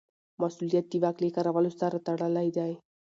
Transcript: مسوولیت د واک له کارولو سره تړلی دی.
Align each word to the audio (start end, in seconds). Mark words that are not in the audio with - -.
مسوولیت 0.41 0.85
د 0.89 0.93
واک 1.03 1.17
له 1.23 1.29
کارولو 1.35 1.71
سره 1.79 1.97
تړلی 2.07 2.47
دی. 2.57 2.71